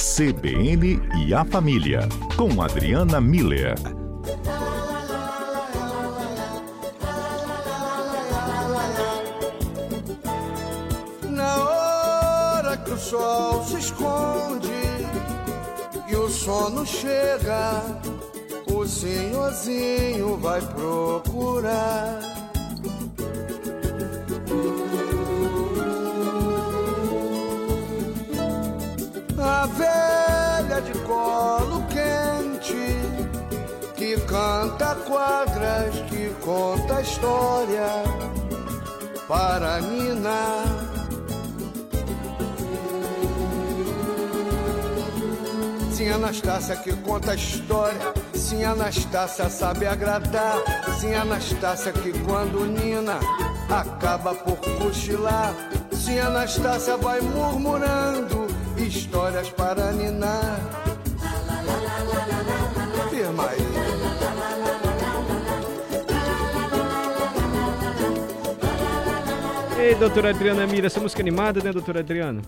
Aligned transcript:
CBN 0.00 0.98
e 1.26 1.34
a 1.34 1.44
Família, 1.44 2.08
com 2.34 2.62
Adriana 2.62 3.20
Miller. 3.20 3.74
Na 11.28 11.56
hora 11.64 12.78
que 12.78 12.92
o 12.92 12.98
sol 12.98 13.62
se 13.62 13.76
esconde 13.76 14.70
e 16.08 16.16
o 16.16 16.30
sono 16.30 16.86
chega, 16.86 17.82
o 18.72 18.86
senhorzinho 18.86 20.38
vai 20.38 20.62
procurar 20.62 22.20
canta 34.80 34.94
quadras, 35.06 35.94
que 36.08 36.30
conta 36.42 37.02
história 37.02 38.02
para 39.28 39.78
Nina. 39.82 40.64
Sim, 45.92 46.08
Anastácia 46.08 46.76
que 46.76 46.96
conta 46.96 47.34
história. 47.34 48.14
Sim, 48.32 48.64
Anastácia 48.64 49.50
sabe 49.50 49.86
agradar. 49.86 50.56
Sim, 50.98 51.12
Anastácia 51.12 51.92
que 51.92 52.18
quando 52.20 52.64
Nina 52.64 53.20
acaba 53.68 54.34
por 54.34 54.56
cochilar. 54.78 55.54
Sim, 55.92 56.20
Anastácia 56.20 56.96
vai 56.96 57.20
murmurando 57.20 58.46
histórias 58.78 59.50
para 59.50 59.92
ninar. 59.92 60.58
Firma 63.10 63.44
aí. 63.44 63.69
Ei, 69.80 69.94
doutora 69.94 70.28
Adriana 70.28 70.66
Mira, 70.66 70.88
essa 70.88 71.00
música 71.00 71.22
animada, 71.22 71.62
né, 71.62 71.72
doutora 71.72 72.00
Adriana? 72.00 72.42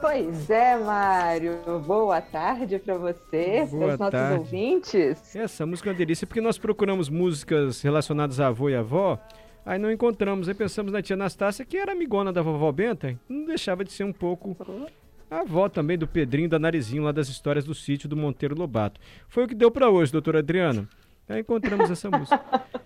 Pois 0.00 0.50
é, 0.50 0.76
Mário. 0.76 1.58
Boa 1.86 2.20
tarde 2.20 2.80
para 2.80 2.98
você, 2.98 3.64
para 3.70 3.78
os 3.78 3.98
nossos 3.98 4.10
tarde. 4.10 4.38
ouvintes. 4.40 5.36
Essa 5.36 5.64
música 5.64 5.88
é 5.88 5.92
uma 5.92 5.98
delícia, 5.98 6.26
porque 6.26 6.40
nós 6.40 6.58
procuramos 6.58 7.08
músicas 7.08 7.80
relacionadas 7.82 8.40
a 8.40 8.48
avô 8.48 8.68
e 8.68 8.74
avó, 8.74 9.16
aí 9.64 9.78
não 9.78 9.90
encontramos. 9.90 10.48
Aí 10.48 10.54
pensamos 10.54 10.92
na 10.92 11.00
tia 11.00 11.14
Anastácia, 11.14 11.64
que 11.64 11.76
era 11.76 11.92
amigona 11.92 12.32
da 12.32 12.42
vovó 12.42 12.70
Benta, 12.72 13.16
não 13.28 13.46
deixava 13.46 13.84
de 13.84 13.92
ser 13.92 14.02
um 14.02 14.12
pouco 14.12 14.56
a 15.30 15.40
avó 15.40 15.68
também 15.68 15.96
do 15.96 16.08
Pedrinho 16.08 16.48
da 16.48 16.58
Narizinho, 16.58 17.04
lá 17.04 17.12
das 17.12 17.28
histórias 17.28 17.64
do 17.64 17.74
sítio 17.74 18.08
do 18.08 18.16
Monteiro 18.16 18.58
Lobato. 18.58 19.00
Foi 19.28 19.44
o 19.44 19.48
que 19.48 19.54
deu 19.54 19.70
para 19.70 19.88
hoje, 19.88 20.10
doutora 20.10 20.40
Adriana. 20.40 20.88
Aí 21.28 21.40
encontramos 21.40 21.90
essa 21.90 22.08
música. 22.10 22.40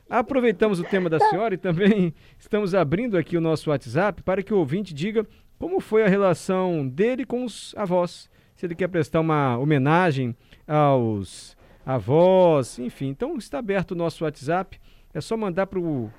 Aproveitamos 0.08 0.80
o 0.80 0.84
tema 0.84 1.10
da 1.10 1.20
senhora 1.20 1.54
e 1.54 1.58
também 1.58 2.12
estamos 2.38 2.74
abrindo 2.74 3.16
aqui 3.16 3.36
o 3.36 3.40
nosso 3.40 3.70
WhatsApp 3.70 4.22
para 4.22 4.42
que 4.42 4.52
o 4.52 4.58
ouvinte 4.58 4.92
diga 4.94 5.24
como 5.58 5.78
foi 5.78 6.02
a 6.02 6.08
relação 6.08 6.88
dele 6.88 7.24
com 7.26 7.44
os 7.44 7.74
avós. 7.76 8.28
Se 8.56 8.66
ele 8.66 8.74
quer 8.74 8.88
prestar 8.88 9.20
uma 9.20 9.58
homenagem 9.58 10.34
aos 10.66 11.56
avós, 11.84 12.78
enfim. 12.78 13.08
Então 13.08 13.36
está 13.36 13.58
aberto 13.58 13.90
o 13.92 13.94
nosso 13.94 14.24
WhatsApp. 14.24 14.80
É 15.12 15.20
só 15.20 15.36
mandar 15.36 15.66
para 15.66 15.78
o 15.78 16.10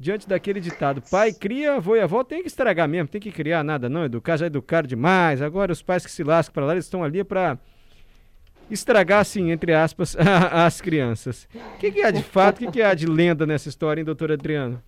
Diante 0.00 0.26
daquele 0.26 0.60
ditado, 0.60 1.02
pai 1.10 1.30
cria, 1.30 1.74
avô 1.74 1.94
e 1.94 2.00
avó 2.00 2.24
tem 2.24 2.40
que 2.40 2.48
estragar 2.48 2.88
mesmo, 2.88 3.06
tem 3.06 3.20
que 3.20 3.30
criar 3.30 3.62
nada 3.62 3.86
não, 3.86 4.06
educar 4.06 4.38
já 4.38 4.46
educaram 4.46 4.88
demais, 4.88 5.42
agora 5.42 5.70
os 5.70 5.82
pais 5.82 6.06
que 6.06 6.10
se 6.10 6.24
lascam 6.24 6.54
para 6.54 6.64
lá, 6.64 6.72
eles 6.72 6.86
estão 6.86 7.04
ali 7.04 7.22
para 7.22 7.58
estragar, 8.70 9.20
assim, 9.20 9.50
entre 9.50 9.74
aspas, 9.74 10.16
as 10.18 10.80
crianças. 10.80 11.46
O 11.74 11.76
que, 11.76 11.90
que 11.90 12.02
há 12.02 12.10
de 12.10 12.22
fato, 12.22 12.56
o 12.56 12.58
que, 12.60 12.72
que 12.72 12.82
há 12.82 12.94
de 12.94 13.04
lenda 13.04 13.44
nessa 13.44 13.68
história, 13.68 14.00
hein, 14.00 14.04
doutora 14.06 14.32
Adriana? 14.32 14.82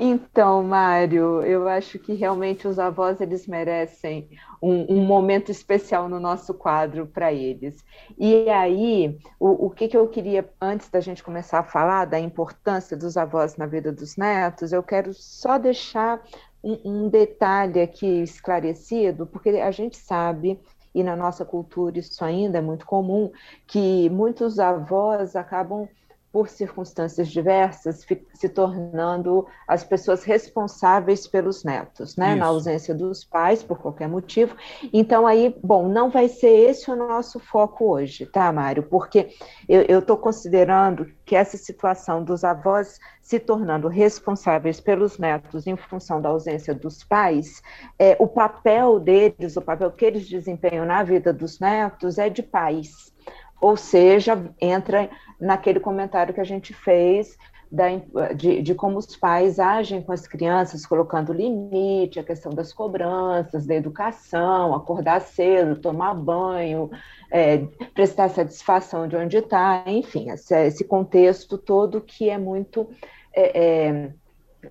Então, 0.00 0.62
Mário, 0.62 1.42
eu 1.42 1.66
acho 1.66 1.98
que 1.98 2.14
realmente 2.14 2.68
os 2.68 2.78
avós 2.78 3.20
eles 3.20 3.48
merecem 3.48 4.28
um, 4.62 4.94
um 4.94 5.04
momento 5.04 5.50
especial 5.50 6.08
no 6.08 6.20
nosso 6.20 6.54
quadro 6.54 7.04
para 7.04 7.32
eles. 7.32 7.84
E 8.16 8.48
aí, 8.48 9.18
o, 9.40 9.66
o 9.66 9.70
que, 9.70 9.88
que 9.88 9.96
eu 9.96 10.06
queria, 10.06 10.48
antes 10.60 10.88
da 10.88 11.00
gente 11.00 11.24
começar 11.24 11.58
a 11.58 11.64
falar 11.64 12.04
da 12.04 12.20
importância 12.20 12.96
dos 12.96 13.16
avós 13.16 13.56
na 13.56 13.66
vida 13.66 13.90
dos 13.90 14.16
netos, 14.16 14.72
eu 14.72 14.84
quero 14.84 15.12
só 15.12 15.58
deixar 15.58 16.22
um, 16.62 16.78
um 16.84 17.08
detalhe 17.08 17.80
aqui 17.80 18.22
esclarecido, 18.22 19.26
porque 19.26 19.48
a 19.48 19.70
gente 19.72 19.96
sabe 19.96 20.60
e 20.94 21.02
na 21.02 21.16
nossa 21.16 21.44
cultura 21.44 21.98
isso 21.98 22.24
ainda 22.24 22.58
é 22.58 22.60
muito 22.60 22.86
comum, 22.86 23.32
que 23.66 24.08
muitos 24.10 24.60
avós 24.60 25.34
acabam 25.34 25.88
por 26.32 26.48
circunstâncias 26.48 27.28
diversas, 27.28 28.06
se 28.34 28.48
tornando 28.48 29.46
as 29.66 29.82
pessoas 29.82 30.24
responsáveis 30.24 31.26
pelos 31.26 31.64
netos, 31.64 32.16
né? 32.16 32.30
Isso. 32.30 32.38
Na 32.38 32.46
ausência 32.46 32.94
dos 32.94 33.24
pais, 33.24 33.62
por 33.62 33.78
qualquer 33.78 34.08
motivo. 34.08 34.54
Então, 34.92 35.26
aí, 35.26 35.54
bom, 35.62 35.88
não 35.88 36.10
vai 36.10 36.28
ser 36.28 36.50
esse 36.50 36.90
o 36.90 36.96
nosso 36.96 37.38
foco 37.38 37.92
hoje, 37.92 38.26
tá, 38.26 38.52
Mário? 38.52 38.82
Porque 38.82 39.30
eu 39.68 40.00
estou 40.00 40.16
considerando 40.16 41.06
que 41.24 41.34
essa 41.34 41.56
situação 41.56 42.22
dos 42.22 42.44
avós 42.44 42.98
se 43.22 43.38
tornando 43.38 43.88
responsáveis 43.88 44.80
pelos 44.80 45.18
netos 45.18 45.66
em 45.66 45.76
função 45.76 46.20
da 46.20 46.30
ausência 46.30 46.74
dos 46.74 47.04
pais, 47.04 47.62
é, 47.98 48.16
o 48.18 48.26
papel 48.26 48.98
deles, 48.98 49.56
o 49.56 49.60
papel 49.60 49.90
que 49.90 50.04
eles 50.04 50.26
desempenham 50.26 50.86
na 50.86 51.02
vida 51.02 51.30
dos 51.32 51.60
netos 51.60 52.16
é 52.16 52.30
de 52.30 52.42
pais. 52.42 53.12
Ou 53.60 53.76
seja, 53.76 54.50
entra 54.60 55.10
naquele 55.40 55.80
comentário 55.80 56.34
que 56.34 56.40
a 56.40 56.44
gente 56.44 56.72
fez 56.74 57.36
da, 57.70 57.86
de, 58.34 58.62
de, 58.62 58.74
como 58.74 58.98
os 58.98 59.14
pais 59.16 59.58
agem 59.58 60.00
com 60.02 60.12
as 60.12 60.26
crianças, 60.26 60.86
colocando 60.86 61.32
limite, 61.32 62.18
a 62.18 62.24
questão 62.24 62.50
das 62.52 62.72
cobranças, 62.72 63.66
da 63.66 63.74
educação, 63.74 64.74
acordar 64.74 65.20
cedo, 65.20 65.80
tomar 65.80 66.14
banho, 66.14 66.90
é, 67.30 67.58
prestar 67.94 68.30
satisfação 68.30 69.06
de 69.06 69.16
onde 69.16 69.36
está, 69.36 69.84
enfim, 69.86 70.30
esse, 70.30 70.54
esse, 70.54 70.84
contexto 70.84 71.58
todo 71.58 72.00
que 72.00 72.30
é 72.30 72.38
muito. 72.38 72.88
É, 73.34 74.10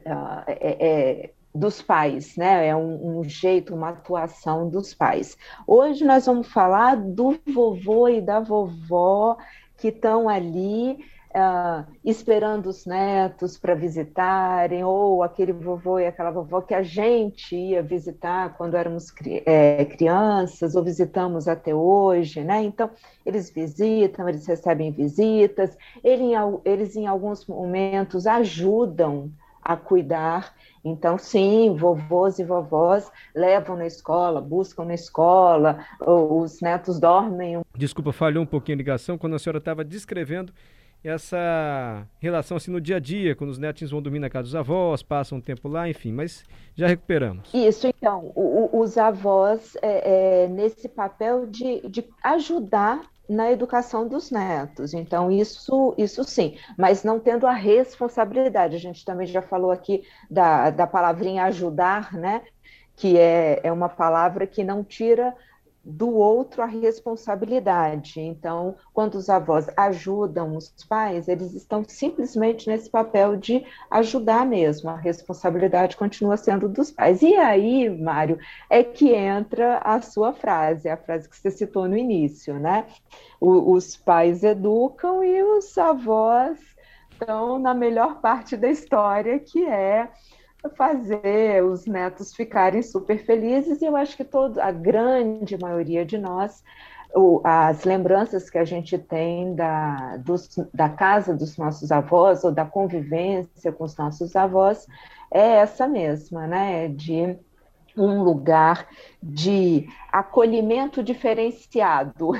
é, 0.04 1.32
dos 1.54 1.82
pais, 1.82 2.36
né? 2.36 2.68
É 2.68 2.76
um, 2.76 3.20
um, 3.20 3.24
jeito, 3.24 3.74
uma 3.74 3.90
atuação 3.90 4.70
dos 4.70 4.94
pais. 4.94 5.38
Hoje 5.66 6.06
nós 6.06 6.26
vamos 6.26 6.48
falar 6.48 6.96
do 6.96 7.38
vovô 7.48 8.08
e 8.08 8.22
da 8.22 8.40
vovó 8.40 9.38
que 9.78 9.90
estão 9.90 10.28
ali 10.28 10.98
uh, 11.38 11.86
esperando 12.04 12.68
os 12.68 12.86
netos 12.86 13.58
para 13.58 13.76
visitarem, 13.76 14.84
ou 14.84 15.24
aquele 15.24 15.54
vovô 15.54 16.00
e 16.00 16.08
aquela 16.08 16.32
vovó 16.32 16.62
que 16.62 16.74
a 16.74 16.82
gente 16.82 17.56
ia 17.56 17.82
visitar 17.82 18.56
quando 18.58 18.76
éramos 18.76 19.12
cri 19.12 19.44
é, 19.46 19.86
crianças, 19.86 20.76
ou 20.76 20.84
visitamos 20.84 21.48
até 21.48 21.74
hoje, 21.74 22.44
né? 22.44 22.64
Então, 22.64 22.90
eles 23.26 23.50
visitam, 23.50 24.28
eles 24.28 24.46
recebem 24.46 24.92
visitas, 24.92 25.78
ele, 26.04 26.32
eles 26.66 26.96
em 26.96 27.08
alguns 27.08 27.46
momentos 27.46 28.26
ajudam 28.26 29.32
a 29.68 29.76
cuidar. 29.76 30.56
Então, 30.84 31.18
sim, 31.18 31.76
vovôs 31.76 32.40
e 32.40 32.44
vovós 32.46 33.12
levam 33.36 33.76
na 33.76 33.86
escola, 33.86 34.40
buscam 34.40 34.86
na 34.86 34.94
escola, 34.94 35.86
os 36.00 36.62
netos 36.62 36.98
dormem. 37.00 37.62
Desculpa, 37.76 38.14
falhou 38.14 38.44
um 38.44 38.48
pouquinho 38.48 38.78
a 38.78 38.80
ligação 38.80 39.18
quando 39.18 39.36
a 39.36 39.40
senhora 39.40 39.58
estava 39.58 39.84
descrevendo 39.84 40.54
essa 41.04 42.08
relação 42.20 42.58
assim 42.58 42.72
no 42.72 42.82
dia 42.82 42.96
a 42.96 43.00
dia, 43.00 43.36
quando 43.36 43.50
os 43.50 43.58
netinhos 43.58 43.92
vão 43.92 44.02
dormir 44.02 44.20
na 44.20 44.30
casa 44.30 44.44
dos 44.44 44.56
avós, 44.56 45.04
passam 45.04 45.38
um 45.38 45.42
tempo 45.42 45.68
lá, 45.68 45.90
enfim, 45.90 46.12
mas 46.12 46.44
já 46.76 46.88
recuperamos. 46.88 47.54
Isso, 47.54 47.88
então, 47.88 48.32
o, 48.36 48.80
os 48.80 48.98
avós 48.98 49.78
é, 49.82 50.44
é, 50.44 50.48
nesse 50.48 50.88
papel 50.88 51.46
de, 51.46 51.88
de 51.88 52.06
ajudar 52.24 53.02
na 53.28 53.52
educação 53.52 54.08
dos 54.08 54.32
netos. 54.32 54.94
Então, 54.94 55.32
isso, 55.32 55.94
isso 55.98 56.24
sim, 56.24 56.58
mas 56.78 57.04
não 57.04 57.20
tendo 57.20 57.46
a 57.48 57.54
responsabilidade. 57.54 58.76
A 58.76 58.80
gente 58.80 59.04
também 59.04 59.28
já 59.28 59.42
falou 59.42 59.72
aqui 59.72 60.04
da, 60.30 60.70
da 60.70 60.88
palavrinha 60.88 61.44
ajudar, 61.46 62.14
né? 62.14 62.44
Que 62.96 63.18
é, 63.18 63.60
é 63.64 63.72
uma 63.72 63.90
palavra 63.90 64.48
que 64.48 64.64
não 64.64 64.84
tira 64.84 65.36
do 65.88 66.14
outro 66.14 66.62
a 66.62 66.66
responsabilidade. 66.66 68.20
Então, 68.20 68.76
quando 68.94 69.16
os 69.16 69.30
avós 69.30 69.70
ajudam 69.78 70.58
os 70.58 70.70
pais, 70.88 71.30
eles 71.30 71.54
estão 71.54 71.82
simplesmente 71.88 72.68
nesse 72.68 72.90
papel 72.90 73.38
de 73.38 73.66
ajudar 73.90 74.46
mesmo. 74.46 74.90
A 74.90 74.98
responsabilidade 74.98 75.96
continua 75.96 76.36
sendo 76.36 76.68
dos 76.68 76.92
pais. 76.92 77.22
E 77.22 77.36
aí, 77.36 77.90
Mário, 77.90 78.38
é 78.70 78.84
que 78.84 79.14
entra 79.14 79.78
a 79.78 80.02
sua 80.02 80.34
frase, 80.34 80.90
a 80.90 80.98
frase 80.98 81.30
que 81.30 81.38
você 81.38 81.50
citou 81.50 81.88
no 81.88 81.96
início, 81.96 82.60
né? 82.60 82.86
O, 83.40 83.72
os 83.72 83.96
pais 83.96 84.44
educam 84.44 85.24
e 85.24 85.42
os 85.42 85.78
avós 85.78 86.60
estão 87.10 87.58
na 87.58 87.74
melhor 87.74 88.20
parte 88.20 88.58
da 88.58 88.70
história, 88.70 89.40
que 89.40 89.66
é 89.66 90.10
fazer 90.76 91.64
os 91.64 91.86
netos 91.86 92.34
ficarem 92.34 92.82
super 92.82 93.24
felizes, 93.26 93.82
e 93.82 93.86
eu 93.86 93.96
acho 93.96 94.18
que 94.18 94.24
todo, 94.24 94.60
a 94.60 94.72
grande 94.72 95.58
maioria 95.58 96.06
de 96.06 96.18
nós, 96.18 96.64
as 97.44 97.84
lembranças 97.84 98.50
que 98.50 98.58
a 98.58 98.66
gente 98.66 98.98
tem 98.98 99.56
da, 99.56 100.18
dos, 100.18 100.50
da 100.74 100.90
casa 100.90 101.34
dos 101.34 101.58
nossos 101.58 101.92
avós, 101.92 102.44
ou 102.44 102.52
da 102.52 102.66
convivência 102.66 103.72
com 103.72 103.84
os 103.84 103.96
nossos 103.98 104.36
avós, 104.36 104.88
é 105.32 105.58
essa 105.58 105.88
mesma, 105.88 106.48
né? 106.48 106.88
De 106.88 107.38
um 107.96 108.22
lugar 108.22 108.88
de 109.22 109.88
acolhimento 110.12 111.02
diferenciado. 111.04 112.32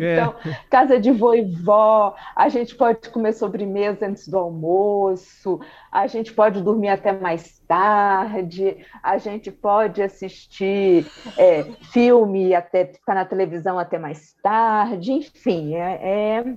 É. 0.00 0.14
Então, 0.14 0.34
casa 0.70 0.98
de 0.98 1.10
vô 1.10 1.34
e 1.34 1.42
vó, 1.42 2.14
a 2.34 2.48
gente 2.48 2.74
pode 2.74 3.10
comer 3.10 3.32
sobremesa 3.32 4.06
antes 4.06 4.28
do 4.28 4.38
almoço, 4.38 5.60
a 5.90 6.06
gente 6.06 6.32
pode 6.32 6.62
dormir 6.62 6.88
até 6.88 7.12
mais 7.12 7.58
tarde, 7.66 8.84
a 9.02 9.18
gente 9.18 9.50
pode 9.50 10.02
assistir 10.02 11.06
é, 11.36 11.64
filme 11.92 12.54
até 12.54 12.86
ficar 12.86 13.14
na 13.14 13.24
televisão 13.24 13.78
até 13.78 13.98
mais 13.98 14.34
tarde, 14.42 15.12
enfim, 15.12 15.74
é, 15.74 16.00
é 16.02 16.54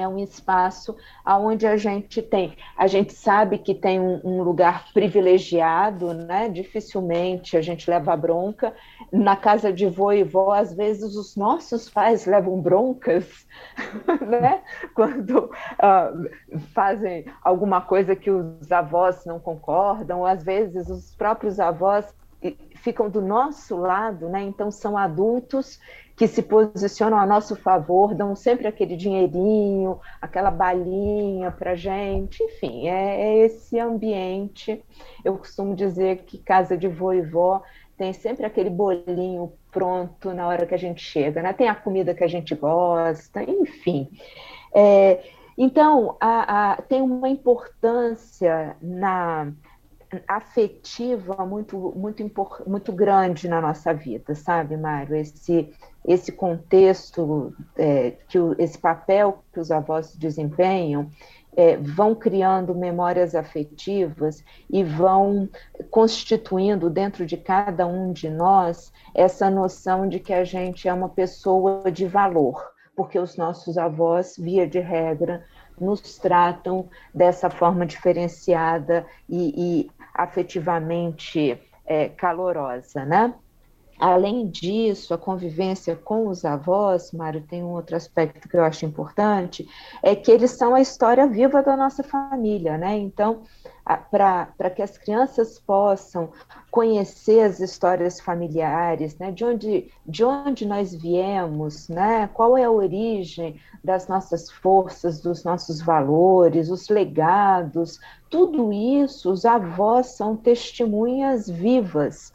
é 0.00 0.08
um 0.08 0.18
espaço 0.18 0.96
onde 1.26 1.66
a 1.66 1.76
gente 1.76 2.22
tem, 2.22 2.56
a 2.76 2.86
gente 2.86 3.12
sabe 3.12 3.58
que 3.58 3.74
tem 3.74 4.00
um, 4.00 4.20
um, 4.24 4.42
lugar 4.42 4.86
privilegiado, 4.92 6.14
né? 6.14 6.48
Dificilmente 6.48 7.56
a 7.56 7.60
gente 7.60 7.88
leva 7.90 8.16
bronca. 8.16 8.74
Na 9.12 9.36
casa 9.36 9.72
de 9.72 9.86
vô 9.86 10.12
e 10.12 10.24
vó, 10.24 10.52
às 10.52 10.72
vezes 10.72 11.14
os 11.16 11.36
nossos 11.36 11.90
pais 11.90 12.24
levam 12.24 12.60
broncas, 12.60 13.46
né? 14.26 14.62
Quando 14.94 15.44
uh, 15.44 16.60
fazem 16.72 17.26
alguma 17.42 17.80
coisa 17.80 18.16
que 18.16 18.30
os 18.30 18.72
avós 18.72 19.24
não 19.26 19.38
concordam, 19.38 20.20
ou 20.20 20.26
às 20.26 20.42
vezes 20.42 20.88
os 20.88 21.14
próprios 21.14 21.60
avós 21.60 22.06
ficam 22.82 23.08
do 23.08 23.20
nosso 23.20 23.76
lado, 23.76 24.28
né? 24.28 24.42
Então 24.42 24.70
são 24.70 24.98
adultos 24.98 25.78
que 26.16 26.26
se 26.26 26.42
posicionam 26.42 27.16
a 27.16 27.24
nosso 27.24 27.56
favor, 27.56 28.14
dão 28.14 28.36
sempre 28.36 28.66
aquele 28.66 28.96
dinheirinho, 28.96 29.98
aquela 30.20 30.50
balinha 30.50 31.50
para 31.50 31.74
gente, 31.74 32.42
enfim, 32.42 32.88
é, 32.88 33.20
é, 33.22 33.36
esse 33.44 33.78
ambiente. 33.78 34.84
Eu 35.24 35.38
costumo 35.38 35.74
dizer 35.74 36.24
que 36.24 36.38
casa 36.38 36.76
de 36.76 36.88
vô 36.88 37.12
e 37.12 37.22
vó 37.22 37.62
tem 37.96 38.12
sempre 38.12 38.44
aquele 38.44 38.68
bolinho 38.68 39.52
pronto 39.70 40.34
na 40.34 40.46
hora 40.48 40.66
que 40.66 40.74
a 40.74 40.78
gente 40.78 41.02
chega, 41.02 41.40
né? 41.40 41.52
Tem 41.52 41.68
a 41.68 41.74
comida 41.74 42.14
que 42.14 42.24
a 42.24 42.28
gente 42.28 42.54
gosta, 42.54 43.42
enfim. 43.42 44.10
É, 44.74 45.22
então, 45.56 46.16
a, 46.20 46.72
a, 46.72 46.82
tem 46.82 47.00
uma 47.00 47.28
importância 47.28 48.76
na 48.82 49.52
afetiva 50.28 51.44
muito 51.46 51.92
muito 51.96 52.30
muito 52.66 52.92
grande 52.92 53.48
na 53.48 53.60
nossa 53.60 53.92
vida, 53.94 54.34
sabe, 54.34 54.76
Mário? 54.76 55.16
Esse 55.16 55.72
esse 56.04 56.32
contexto, 56.32 57.54
é, 57.76 58.12
que 58.28 58.38
o, 58.38 58.54
esse 58.58 58.76
papel 58.76 59.44
que 59.52 59.60
os 59.60 59.70
avós 59.70 60.16
desempenham, 60.16 61.08
é, 61.54 61.76
vão 61.76 62.14
criando 62.14 62.74
memórias 62.74 63.34
afetivas 63.34 64.42
e 64.70 64.82
vão 64.82 65.48
constituindo 65.90 66.88
dentro 66.88 67.26
de 67.26 67.36
cada 67.36 67.86
um 67.86 68.12
de 68.12 68.28
nós 68.28 68.92
essa 69.14 69.50
noção 69.50 70.08
de 70.08 70.18
que 70.18 70.32
a 70.32 70.44
gente 70.44 70.88
é 70.88 70.92
uma 70.92 71.10
pessoa 71.10 71.90
de 71.92 72.06
valor, 72.06 72.72
porque 72.96 73.18
os 73.18 73.36
nossos 73.36 73.76
avós, 73.76 74.34
via 74.38 74.66
de 74.66 74.80
regra, 74.80 75.44
nos 75.78 76.18
tratam 76.18 76.88
dessa 77.14 77.50
forma 77.50 77.84
diferenciada 77.84 79.06
e, 79.28 79.52
e 79.56 79.90
afetivamente 80.14 81.58
é, 81.86 82.08
calorosa, 82.08 83.04
né? 83.04 83.34
Além 83.98 84.48
disso, 84.48 85.14
a 85.14 85.18
convivência 85.18 85.94
com 85.94 86.26
os 86.26 86.44
avós, 86.44 87.12
Mário, 87.12 87.40
tem 87.42 87.62
um 87.62 87.70
outro 87.70 87.94
aspecto 87.94 88.48
que 88.48 88.56
eu 88.56 88.64
acho 88.64 88.84
importante, 88.84 89.64
é 90.02 90.16
que 90.16 90.30
eles 90.30 90.50
são 90.50 90.74
a 90.74 90.80
história 90.80 91.26
viva 91.28 91.62
da 91.62 91.76
nossa 91.76 92.02
família, 92.02 92.76
né? 92.76 92.98
Então, 92.98 93.42
para 93.84 94.70
que 94.74 94.82
as 94.82 94.96
crianças 94.96 95.58
possam 95.58 96.30
conhecer 96.70 97.40
as 97.40 97.60
histórias 97.60 98.20
familiares, 98.20 99.18
né? 99.18 99.30
de, 99.30 99.44
onde, 99.44 99.90
de 100.06 100.24
onde 100.24 100.64
nós 100.64 100.94
viemos, 100.94 101.88
né? 101.88 102.28
qual 102.32 102.56
é 102.56 102.64
a 102.64 102.70
origem 102.70 103.60
das 103.82 104.06
nossas 104.06 104.50
forças, 104.50 105.20
dos 105.20 105.44
nossos 105.44 105.82
valores, 105.82 106.70
os 106.70 106.88
legados, 106.88 108.00
tudo 108.30 108.72
isso, 108.72 109.30
os 109.30 109.44
avós 109.44 110.06
são 110.06 110.36
testemunhas 110.36 111.48
vivas 111.48 112.32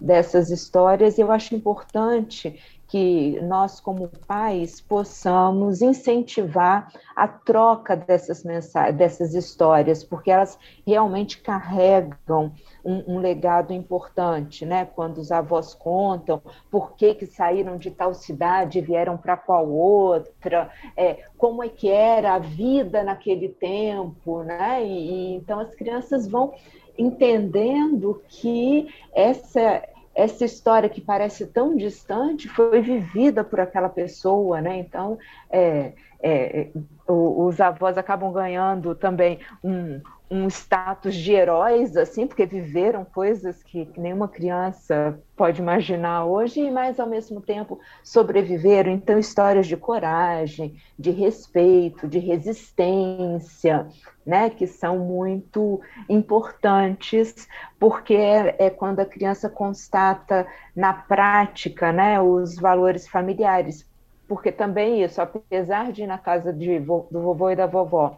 dessas 0.00 0.50
histórias, 0.50 1.18
e 1.18 1.22
eu 1.22 1.32
acho 1.32 1.54
importante 1.54 2.60
que 2.90 3.40
nós, 3.42 3.78
como 3.78 4.08
pais, 4.26 4.80
possamos 4.80 5.80
incentivar 5.80 6.92
a 7.14 7.28
troca 7.28 7.94
dessas 7.94 8.42
mensagens, 8.42 8.96
dessas 8.96 9.32
histórias, 9.32 10.02
porque 10.02 10.28
elas 10.28 10.58
realmente 10.84 11.38
carregam 11.40 12.52
um, 12.84 13.14
um, 13.14 13.18
legado 13.20 13.72
importante, 13.72 14.66
né? 14.66 14.84
Quando 14.84 15.18
os 15.18 15.30
avós 15.30 15.72
contam 15.72 16.42
por 16.68 16.96
que, 16.96 17.14
que 17.14 17.26
saíram 17.26 17.78
de 17.78 17.92
tal 17.92 18.12
cidade 18.12 18.78
e 18.80 18.82
vieram 18.82 19.16
para 19.16 19.36
qual 19.36 19.70
outra, 19.70 20.68
é, 20.96 21.22
como 21.38 21.62
é 21.62 21.68
que 21.68 21.88
era 21.88 22.34
a 22.34 22.38
vida 22.40 23.04
naquele 23.04 23.50
tempo, 23.50 24.42
né? 24.42 24.84
E, 24.84 25.10
e 25.10 25.34
então 25.36 25.60
as 25.60 25.72
crianças 25.76 26.26
vão 26.26 26.52
entendendo 26.98 28.20
que 28.28 28.88
essa 29.14 29.82
essa 30.14 30.44
história 30.44 30.88
que 30.88 31.00
parece 31.00 31.46
tão 31.46 31.76
distante 31.76 32.48
foi 32.48 32.80
vivida 32.80 33.44
por 33.44 33.60
aquela 33.60 33.88
pessoa, 33.88 34.60
né? 34.60 34.78
Então, 34.78 35.18
é, 35.50 35.92
é, 36.22 36.68
os 37.06 37.60
avós 37.60 37.96
acabam 37.96 38.32
ganhando 38.32 38.94
também 38.94 39.38
um, 39.62 40.00
um 40.30 40.46
status 40.46 41.16
de 41.16 41.32
heróis, 41.32 41.96
assim, 41.96 42.24
porque 42.24 42.46
viveram 42.46 43.04
coisas 43.04 43.64
que, 43.64 43.90
nenhuma 43.96 44.28
criança 44.28 45.18
pode 45.36 45.60
imaginar 45.60 46.24
hoje, 46.24 46.70
mas 46.70 47.00
ao 47.00 47.08
mesmo 47.08 47.40
tempo 47.40 47.80
sobreviveram. 48.04 48.92
Então, 48.92 49.18
histórias 49.18 49.66
de 49.66 49.76
coragem, 49.76 50.76
de 50.96 51.10
respeito, 51.10 52.06
de 52.06 52.20
resistência, 52.20 53.88
né, 54.24 54.50
que 54.50 54.68
são 54.68 55.00
muito 55.00 55.80
importantes, 56.08 57.48
porque 57.78 58.14
é, 58.14 58.54
é 58.66 58.70
quando 58.70 59.00
a 59.00 59.06
criança 59.06 59.48
constata 59.48 60.46
na 60.76 60.92
prática, 60.92 61.92
né, 61.92 62.20
os 62.20 62.54
valores 62.54 63.08
familiares. 63.08 63.84
Porque 64.28 64.52
também 64.52 65.02
isso, 65.02 65.20
apesar 65.20 65.90
de 65.90 66.04
ir 66.04 66.06
na 66.06 66.18
casa 66.18 66.52
de, 66.52 66.78
do 66.78 67.08
vovô 67.10 67.50
e 67.50 67.56
da 67.56 67.66
vovó, 67.66 68.16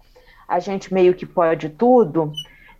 a 0.52 0.58
gente 0.58 0.92
meio 0.92 1.14
que 1.14 1.24
pode 1.24 1.70
tudo, 1.70 2.30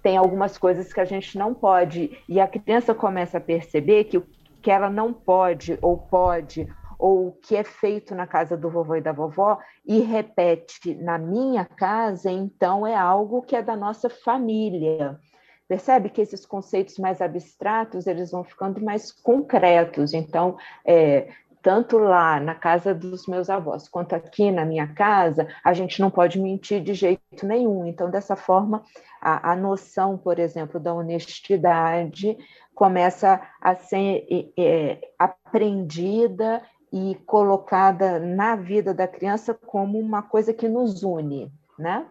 tem 0.03 0.19
algumas 0.19 0.59
coisas 0.59 0.93
que 0.93 1.01
a 1.01 1.07
gente 1.07 1.39
não 1.39 1.55
pode, 1.55 2.19
e 2.29 2.39
a 2.39 2.47
criança 2.47 2.95
começa 2.95 3.39
a 3.39 3.41
perceber 3.41 4.05
que 4.05 4.19
o 4.19 4.27
que 4.61 4.71
ela 4.71 4.91
não 4.91 5.13
pode 5.13 5.79
ou 5.81 5.97
pode 5.97 6.69
ou 6.99 7.29
o 7.29 7.33
que 7.33 7.57
é 7.57 7.65
feito 7.65 8.15
na 8.15 8.27
casa 8.27 8.57
do 8.57 8.71
vovô 8.71 8.95
e 8.95 9.01
da 9.01 9.11
vovó 9.11 9.59
e 9.85 10.01
repete 10.01 10.95
na 10.95 11.19
minha 11.19 11.65
casa, 11.65 12.31
então 12.31 12.87
é 12.87 12.95
algo 12.95 13.43
que 13.43 13.57
é 13.57 13.63
da 13.63 13.75
nossa 13.75 14.09
família. 14.09 15.19
Percebe 15.67 16.11
que 16.11 16.21
esses 16.21 16.45
conceitos 16.45 16.99
mais 16.99 17.23
abstratos 17.23 18.07
eles 18.07 18.31
vão 18.31 18.45
ficando 18.45 18.85
mais 18.85 19.11
concretos. 19.11 20.13
Então, 20.13 20.57
é, 20.85 21.29
tanto 21.63 21.97
lá 21.97 22.41
na 22.41 22.55
casa 22.55 22.93
dos 22.93 23.27
meus 23.27 23.49
avós 23.49 23.89
quanto 23.89 24.15
aqui 24.15 24.51
na 24.51 24.65
minha 24.65 24.89
casa, 24.89 25.47
a 25.65 25.73
gente 25.73 26.01
não 26.01 26.11
pode 26.11 26.41
mentir 26.41 26.83
de 26.83 26.93
jeito 26.93 27.47
nenhum. 27.47 27.87
Então, 27.87 28.11
dessa 28.11 28.35
forma, 28.35 28.83
a, 29.21 29.53
a 29.53 29.57
noção, 29.57 30.19
por 30.19 30.39
exemplo, 30.39 30.81
da 30.81 30.93
honestidade 30.93 32.37
começa 32.75 33.41
a 33.61 33.77
ser 33.77 34.27
é, 34.59 34.99
aprendida 35.19 36.63
e 36.93 37.15
colocada 37.25 38.19
na 38.19 38.57
vida 38.57 38.93
da 38.93 39.07
criança 39.07 39.55
como 39.55 39.99
uma 39.99 40.23
coisa 40.23 40.53
que 40.53 40.69
nos 40.69 41.03
une, 41.03 41.51
né? 41.79 42.07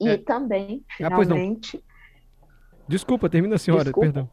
E 0.00 0.08
é. 0.08 0.16
também, 0.16 0.84
finalmente. 0.96 1.76
Ah, 1.76 1.92
Desculpa, 2.88 3.28
termina 3.28 3.54
a 3.54 3.58
senhora, 3.58 3.84
Desculpa. 3.84 4.06
perdão. 4.06 4.30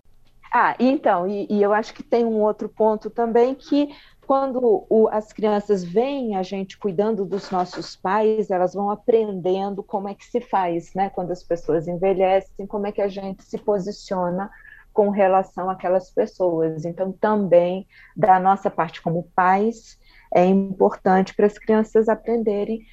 Ah, 0.51 0.75
então, 0.79 1.27
e, 1.27 1.45
e, 1.47 1.61
eu 1.61 1.71
acho 1.71 1.93
que 1.93 2.01
tem 2.01 2.25
um 2.25 2.41
outro 2.41 2.67
ponto 2.67 3.09
também 3.09 3.53
que 3.53 3.89
quando 4.29 4.85
o, 4.87 5.07
as 5.11 5.33
crianças 5.33 5.83
veem 5.83 6.35
a 6.35 6.43
gente 6.43 6.77
cuidando 6.77 7.25
dos 7.25 7.49
nossos 7.49 7.95
pais, 7.95 8.51
elas 8.51 8.75
vão 8.75 8.91
aprendendo 8.91 9.81
como 9.81 10.07
é 10.07 10.13
que 10.13 10.23
se 10.23 10.39
faz, 10.39 10.93
né? 10.93 11.09
Quando 11.09 11.31
as 11.31 11.41
pessoas 11.41 11.87
envelhecem, 11.87 12.67
como 12.67 12.85
é 12.85 12.91
que 12.91 13.01
a 13.01 13.07
gente 13.07 13.43
se 13.43 13.57
posiciona 13.57 14.47
com 14.93 15.09
relação 15.09 15.67
àquelas 15.67 16.11
pessoas. 16.11 16.85
Então, 16.85 17.11
também, 17.11 17.87
da 18.15 18.39
nossa 18.39 18.69
parte 18.69 19.01
como 19.01 19.27
pais, 19.33 19.97
é 20.31 20.45
importante 20.45 21.33
para 21.33 21.47
as 21.47 21.57
crianças 21.57 22.07
aprenderem 22.07 22.83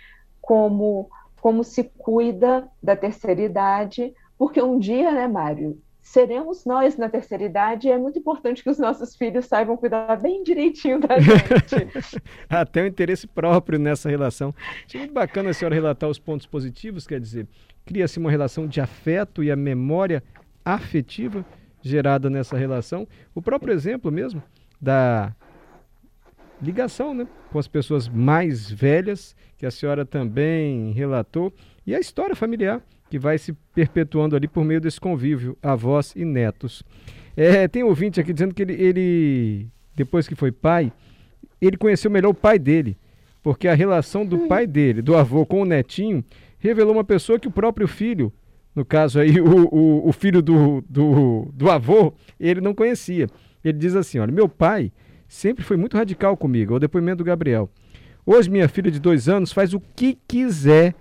como, 0.40 1.10
como 1.42 1.62
se 1.62 1.84
cuida 1.84 2.66
da 2.82 2.96
terceira 2.96 3.42
idade, 3.42 4.14
porque 4.38 4.62
um 4.62 4.78
dia, 4.78 5.12
né, 5.12 5.28
Mário, 5.28 5.78
seremos 6.06 6.64
nós 6.64 6.96
na 6.96 7.08
terceira 7.08 7.42
idade 7.42 7.88
e 7.88 7.90
é 7.90 7.98
muito 7.98 8.16
importante 8.16 8.62
que 8.62 8.70
os 8.70 8.78
nossos 8.78 9.16
filhos 9.16 9.44
saibam 9.46 9.76
cuidar 9.76 10.16
bem 10.16 10.44
direitinho 10.44 11.00
da 11.00 11.18
gente. 11.18 12.22
Até 12.48 12.82
o 12.82 12.86
interesse 12.86 13.26
próprio 13.26 13.76
nessa 13.76 14.08
relação. 14.08 14.54
Achei 14.86 15.00
muito 15.00 15.12
bacana 15.12 15.50
a 15.50 15.52
senhora 15.52 15.74
relatar 15.74 16.08
os 16.08 16.18
pontos 16.18 16.46
positivos, 16.46 17.08
quer 17.08 17.18
dizer, 17.18 17.48
cria-se 17.84 18.20
uma 18.20 18.30
relação 18.30 18.68
de 18.68 18.80
afeto 18.80 19.42
e 19.42 19.50
a 19.50 19.56
memória 19.56 20.22
afetiva 20.64 21.44
gerada 21.82 22.30
nessa 22.30 22.56
relação. 22.56 23.06
O 23.34 23.42
próprio 23.42 23.74
exemplo 23.74 24.10
mesmo 24.12 24.40
da 24.80 25.34
ligação 26.62 27.14
né, 27.14 27.26
com 27.50 27.58
as 27.58 27.66
pessoas 27.66 28.08
mais 28.08 28.70
velhas, 28.70 29.34
que 29.58 29.66
a 29.66 29.72
senhora 29.72 30.06
também 30.06 30.92
relatou, 30.92 31.52
e 31.84 31.96
a 31.96 31.98
história 31.98 32.36
familiar 32.36 32.80
que 33.10 33.18
vai 33.18 33.38
se 33.38 33.52
perpetuando 33.74 34.36
ali 34.36 34.48
por 34.48 34.64
meio 34.64 34.80
desse 34.80 35.00
convívio, 35.00 35.56
avós 35.62 36.12
e 36.16 36.24
netos. 36.24 36.82
É, 37.36 37.68
tem 37.68 37.84
um 37.84 37.88
ouvinte 37.88 38.20
aqui 38.20 38.32
dizendo 38.32 38.54
que 38.54 38.62
ele, 38.62 38.72
ele, 38.72 39.68
depois 39.94 40.26
que 40.26 40.34
foi 40.34 40.50
pai, 40.50 40.92
ele 41.60 41.76
conheceu 41.76 42.10
melhor 42.10 42.30
o 42.30 42.34
pai 42.34 42.58
dele, 42.58 42.96
porque 43.42 43.68
a 43.68 43.74
relação 43.74 44.24
do 44.24 44.40
pai 44.48 44.66
dele, 44.66 45.02
do 45.02 45.16
avô 45.16 45.44
com 45.46 45.62
o 45.62 45.64
netinho, 45.64 46.24
revelou 46.58 46.94
uma 46.94 47.04
pessoa 47.04 47.38
que 47.38 47.48
o 47.48 47.50
próprio 47.50 47.86
filho, 47.86 48.32
no 48.74 48.84
caso 48.84 49.20
aí 49.20 49.38
o, 49.40 49.68
o, 49.72 50.08
o 50.08 50.12
filho 50.12 50.42
do, 50.42 50.82
do, 50.88 51.48
do 51.52 51.70
avô, 51.70 52.12
ele 52.40 52.60
não 52.60 52.74
conhecia. 52.74 53.28
Ele 53.62 53.78
diz 53.78 53.94
assim: 53.94 54.18
olha, 54.18 54.32
meu 54.32 54.48
pai 54.48 54.92
sempre 55.28 55.64
foi 55.64 55.76
muito 55.76 55.96
radical 55.96 56.36
comigo, 56.36 56.74
é 56.74 56.76
o 56.76 56.80
depoimento 56.80 57.18
do 57.18 57.24
Gabriel. 57.24 57.70
Hoje 58.24 58.50
minha 58.50 58.68
filha 58.68 58.90
de 58.90 58.98
dois 58.98 59.28
anos 59.28 59.52
faz 59.52 59.72
o 59.72 59.80
que 59.80 60.18
quiser 60.26 60.94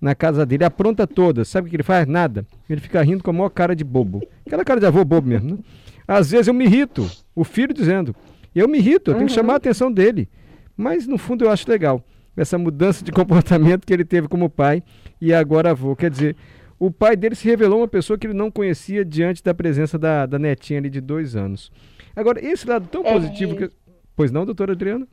na 0.00 0.14
casa 0.14 0.44
dele, 0.44 0.64
apronta 0.64 1.06
toda. 1.06 1.44
Sabe 1.44 1.66
o 1.66 1.70
que 1.70 1.76
ele 1.76 1.82
faz? 1.82 2.06
Nada. 2.06 2.46
Ele 2.68 2.80
fica 2.80 3.02
rindo 3.02 3.22
com 3.22 3.30
a 3.30 3.32
maior 3.32 3.48
cara 3.50 3.74
de 3.74 3.84
bobo. 3.84 4.22
Aquela 4.46 4.64
cara 4.64 4.80
de 4.80 4.86
avô 4.86 5.04
bobo 5.04 5.28
mesmo, 5.28 5.52
né? 5.52 5.58
Às 6.06 6.30
vezes 6.30 6.48
eu 6.48 6.54
me 6.54 6.64
irrito, 6.64 7.10
o 7.34 7.44
filho 7.44 7.72
dizendo. 7.72 8.14
Eu 8.54 8.68
me 8.68 8.78
irrito, 8.78 9.10
eu 9.10 9.14
tenho 9.14 9.26
que 9.26 9.32
uhum. 9.32 9.36
chamar 9.36 9.54
a 9.54 9.56
atenção 9.56 9.90
dele. 9.90 10.28
Mas 10.76 11.06
no 11.06 11.16
fundo 11.16 11.44
eu 11.44 11.50
acho 11.50 11.68
legal 11.70 12.04
essa 12.36 12.58
mudança 12.58 13.04
de 13.04 13.10
comportamento 13.12 13.86
que 13.86 13.92
ele 13.92 14.04
teve 14.04 14.28
como 14.28 14.50
pai 14.50 14.82
e 15.20 15.32
agora 15.32 15.70
avô. 15.70 15.96
Quer 15.96 16.10
dizer, 16.10 16.36
o 16.78 16.90
pai 16.90 17.16
dele 17.16 17.34
se 17.34 17.48
revelou 17.48 17.80
uma 17.80 17.88
pessoa 17.88 18.18
que 18.18 18.26
ele 18.26 18.34
não 18.34 18.50
conhecia 18.50 19.04
diante 19.04 19.42
da 19.42 19.54
presença 19.54 19.98
da, 19.98 20.26
da 20.26 20.38
netinha 20.38 20.78
ali 20.78 20.90
de 20.90 21.00
dois 21.00 21.36
anos. 21.36 21.70
Agora, 22.14 22.44
esse 22.44 22.68
lado 22.68 22.86
tão 22.88 23.04
é. 23.06 23.12
positivo 23.12 23.56
que. 23.56 23.70
Pois 24.14 24.30
não, 24.30 24.44
doutora 24.44 24.72
Adriana? 24.72 25.06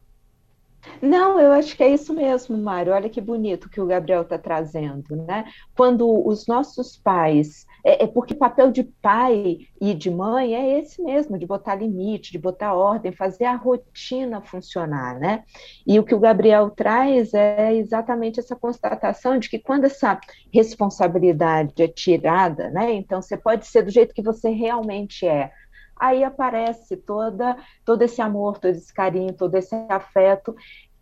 Não, 1.02 1.40
eu 1.40 1.52
acho 1.52 1.76
que 1.76 1.84
é 1.84 1.94
isso 1.94 2.14
mesmo, 2.14 2.58
Mário. 2.58 2.94
Olha 2.94 3.10
que 3.10 3.22
bonito 3.22 3.70
que 3.70 3.82
o 3.82 3.86
Gabriel 3.86 4.22
está 4.24 4.38
trazendo, 4.38 5.16
né? 5.16 5.46
Quando 5.76 6.28
os 6.28 6.48
nossos 6.48 6.98
pais. 6.98 7.66
É, 7.84 8.04
é, 8.04 8.08
porque 8.08 8.36
o 8.36 8.38
papel 8.38 8.72
de 8.72 8.84
pai 8.84 9.58
e 9.80 9.94
de 9.96 10.12
mãe 10.12 10.54
é 10.54 10.80
esse 10.80 11.02
mesmo, 11.02 11.38
de 11.38 11.48
botar 11.48 11.74
limite, 11.74 12.32
de 12.32 12.38
botar 12.38 12.76
ordem, 12.76 13.12
fazer 13.12 13.46
a 13.46 13.56
rotina 13.56 14.40
funcionar, 14.40 15.20
né? 15.20 15.44
E 15.86 16.00
o 16.00 16.04
que 16.04 16.14
o 16.14 16.20
Gabriel 16.20 16.70
traz 16.70 17.34
é 17.34 17.74
exatamente 17.74 18.40
essa 18.40 18.56
constatação 18.56 19.40
de 19.40 19.50
que 19.50 19.58
quando 19.58 19.86
essa 19.86 20.20
responsabilidade 20.54 21.82
é 21.82 21.88
tirada, 21.88 22.70
né? 22.70 22.94
Então 22.94 23.20
você 23.22 23.36
pode 23.36 23.66
ser 23.66 23.82
do 23.82 23.90
jeito 23.90 24.14
que 24.14 24.22
você 24.22 24.50
realmente 24.50 25.26
é, 25.26 25.52
aí 26.02 26.24
aparece 26.24 26.98
toda, 26.98 27.56
todo 27.86 28.02
esse 28.02 28.20
amor, 28.20 28.58
todo 28.58 28.72
esse 28.72 28.92
carinho, 28.92 29.34
todo 29.34 29.54
esse 29.54 29.76
afeto, 29.88 30.56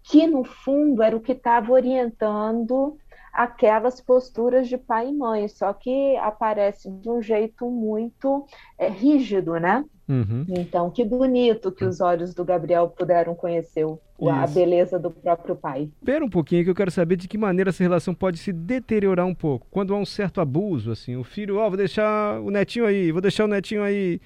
que 0.04 0.28
no 0.28 0.44
fundo 0.44 1.02
era 1.02 1.16
o 1.16 1.22
que 1.22 1.32
estava 1.32 1.72
orientando 1.72 2.98
aquelas 3.32 4.02
posturas 4.02 4.68
de 4.68 4.78
pai 4.78 5.08
e 5.08 5.14
mãe, 5.14 5.48
só 5.48 5.72
que 5.72 6.18
aparece 6.18 6.92
de 6.92 7.10
um 7.10 7.22
jeito 7.22 7.70
muito 7.70 8.46
é, 8.78 8.90
rígido, 8.90 9.54
né? 9.54 9.86
Uhum. 10.10 10.46
Então, 10.50 10.90
que 10.90 11.06
bonito 11.06 11.72
que 11.72 11.86
os 11.86 12.02
olhos 12.02 12.34
do 12.34 12.44
Gabriel 12.44 12.90
puderam 12.90 13.36
conhecer 13.36 13.86
o, 13.86 14.00
a 14.28 14.46
beleza 14.48 15.00
do 15.00 15.12
próprio 15.12 15.56
pai. 15.56 15.90
Espera 16.02 16.26
um 16.26 16.30
pouquinho 16.30 16.64
que 16.64 16.70
eu 16.72 16.76
quero 16.76 16.92
saber 16.92 17.16
de 17.16 17.28
que 17.28 17.38
maneira 17.38 17.70
essa 17.70 17.84
relação 17.84 18.14
pode 18.14 18.40
se 18.40 18.52
deteriorar 18.52 19.26
um 19.26 19.36
pouco. 19.36 19.68
Quando 19.70 19.94
há 19.94 19.98
um 19.98 20.06
certo 20.06 20.42
abuso, 20.42 20.92
assim, 20.92 21.16
o 21.16 21.24
filho, 21.24 21.58
ó, 21.58 21.68
oh, 21.68 21.70
vou 21.70 21.78
deixar 21.78 22.42
o 22.42 22.50
netinho 22.50 22.86
aí, 22.86 23.12
vou 23.12 23.22
deixar 23.22 23.46
o 23.46 23.48
netinho 23.48 23.84
aí 23.84 24.20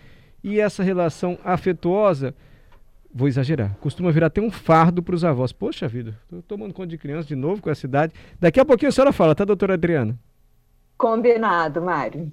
e 0.44 0.60
essa 0.60 0.84
relação 0.84 1.38
afetuosa, 1.44 2.36
vou 3.14 3.28
exagerar, 3.28 3.76
costuma 3.80 4.12
virar 4.12 4.28
até 4.28 4.42
um 4.42 4.52
fardo 4.52 5.02
para 5.02 5.16
os 5.16 5.24
avós. 5.24 5.52
Poxa 5.52 5.88
vida, 5.88 6.18
estou 6.24 6.42
tomando 6.42 6.74
conta 6.74 6.88
de 6.88 6.98
criança 6.98 7.28
de 7.28 7.36
novo 7.36 7.62
com 7.62 7.70
essa 7.70 7.86
idade. 7.86 8.14
Daqui 8.40 8.60
a 8.60 8.66
pouquinho 8.66 8.90
a 8.90 8.92
senhora 8.92 9.14
fala, 9.14 9.34
tá, 9.34 9.46
doutora 9.46 9.76
Adriana? 9.76 10.18
Combinado, 10.98 11.82
Mário. 11.82 12.32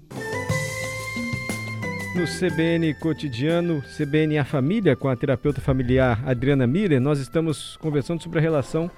No 2.14 2.25
CBN 2.26 2.93
Cotidiano, 2.95 3.83
CBN 3.97 4.38
A 4.38 4.45
Família, 4.45 4.97
com 4.97 5.09
a 5.09 5.14
terapeuta 5.14 5.61
familiar 5.61 6.21
Adriana 6.26 6.67
Miller, 6.67 7.00
nós 7.00 7.21
estamos 7.21 7.76
conversando 7.76 8.21
sobre 8.21 8.40
a 8.40 8.43
relação 8.43 8.90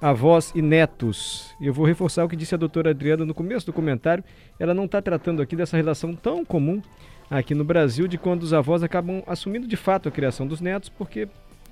avós 0.00 0.52
e 0.54 0.62
netos. 0.62 1.54
Eu 1.60 1.72
vou 1.72 1.84
reforçar 1.84 2.24
o 2.24 2.28
que 2.28 2.36
disse 2.36 2.54
a 2.54 2.58
doutora 2.58 2.90
Adriana 2.90 3.24
no 3.24 3.34
começo 3.34 3.66
do 3.66 3.72
comentário. 3.72 4.24
Ela 4.58 4.74
não 4.74 4.84
está 4.84 5.00
tratando 5.00 5.40
aqui 5.40 5.54
dessa 5.54 5.76
relação 5.76 6.14
tão 6.14 6.44
comum 6.44 6.82
aqui 7.30 7.54
no 7.54 7.64
Brasil 7.64 8.06
de 8.06 8.18
quando 8.18 8.42
os 8.42 8.52
avós 8.52 8.82
acabam 8.82 9.22
assumindo 9.26 9.66
de 9.66 9.76
fato 9.76 10.08
a 10.08 10.12
criação 10.12 10.46
dos 10.46 10.60
netos, 10.60 10.88
porque 10.88 11.28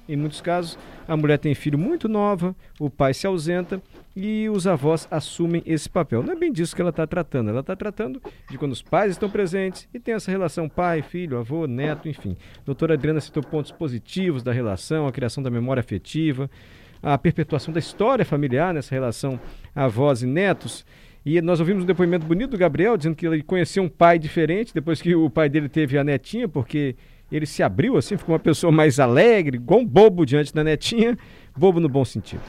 em 0.08 0.16
muitos 0.16 0.40
casos 0.40 0.76
a 1.06 1.16
mulher 1.16 1.38
tem 1.38 1.54
filho 1.54 1.78
muito 1.78 2.08
nova, 2.08 2.54
o 2.80 2.90
pai 2.90 3.14
se 3.14 3.26
ausenta 3.26 3.80
e 4.16 4.48
os 4.48 4.66
avós 4.66 5.06
assumem 5.10 5.62
esse 5.64 5.88
papel. 5.88 6.22
Não 6.22 6.32
é 6.32 6.36
bem 6.36 6.52
disso 6.52 6.74
que 6.74 6.82
ela 6.82 6.90
está 6.90 7.06
tratando. 7.06 7.50
Ela 7.50 7.60
está 7.60 7.76
tratando 7.76 8.20
de 8.50 8.58
quando 8.58 8.72
os 8.72 8.82
pais 8.82 9.12
estão 9.12 9.30
presentes 9.30 9.88
e 9.94 10.00
tem 10.00 10.14
essa 10.14 10.30
relação 10.30 10.68
pai, 10.68 11.00
filho, 11.00 11.38
avô, 11.38 11.66
neto, 11.66 12.08
enfim. 12.08 12.36
A 12.58 12.64
doutora 12.66 12.94
Adriana 12.94 13.20
citou 13.20 13.42
pontos 13.42 13.70
positivos 13.70 14.42
da 14.42 14.52
relação, 14.52 15.06
a 15.06 15.12
criação 15.12 15.42
da 15.42 15.50
memória 15.50 15.80
afetiva, 15.80 16.50
a 17.02 17.16
perpetuação 17.16 17.72
da 17.72 17.78
história 17.78 18.24
familiar 18.24 18.74
nessa 18.74 18.94
relação 18.94 19.38
avós 19.74 20.22
e 20.22 20.26
netos. 20.26 20.84
E 21.24 21.40
nós 21.42 21.60
ouvimos 21.60 21.82
um 21.84 21.86
depoimento 21.86 22.26
bonito 22.26 22.50
do 22.50 22.58
Gabriel, 22.58 22.96
dizendo 22.96 23.14
que 23.14 23.26
ele 23.26 23.42
conheceu 23.42 23.82
um 23.82 23.88
pai 23.88 24.18
diferente 24.18 24.72
depois 24.72 25.02
que 25.02 25.14
o 25.14 25.28
pai 25.28 25.48
dele 25.48 25.68
teve 25.68 25.98
a 25.98 26.04
netinha, 26.04 26.48
porque 26.48 26.96
ele 27.30 27.46
se 27.46 27.62
abriu 27.62 27.96
assim, 27.96 28.16
ficou 28.16 28.34
uma 28.34 28.38
pessoa 28.40 28.72
mais 28.72 28.98
alegre, 28.98 29.56
igual 29.56 29.80
um 29.80 29.86
bobo 29.86 30.24
diante 30.24 30.52
da 30.52 30.64
netinha, 30.64 31.16
bobo 31.56 31.78
no 31.78 31.88
bom 31.88 32.04
sentido. 32.04 32.42